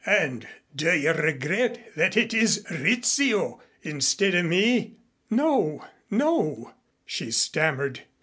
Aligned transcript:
"And 0.03 0.47
do 0.75 0.97
you 0.97 1.11
regret 1.11 1.91
that 1.95 2.17
it 2.17 2.33
is 2.33 2.65
Rizzio 2.71 3.61
instead 3.83 4.33
of 4.33 4.45
me?" 4.47 4.95
"No, 5.29 5.85
no," 6.09 6.73
she 7.05 7.29
stammered. 7.29 8.01